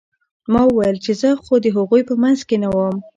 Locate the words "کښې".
2.47-2.57